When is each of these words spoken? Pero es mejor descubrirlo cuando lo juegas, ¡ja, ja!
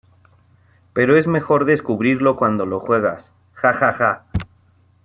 Pero 0.93 1.15
es 1.15 1.27
mejor 1.27 1.65
descubrirlo 1.65 2.35
cuando 2.35 2.65
lo 2.65 2.79
juegas, 2.79 3.35
¡ja, 3.53 3.71
ja! 3.71 4.25